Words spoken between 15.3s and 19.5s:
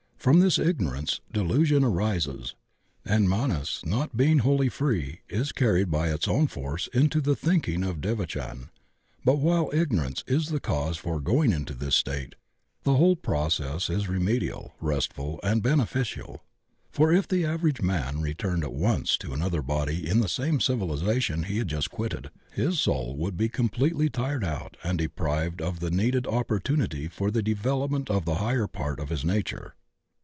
and beneficial. For if the average man returned at once to